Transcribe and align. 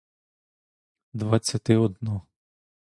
Двадцятиодно 1.21 2.25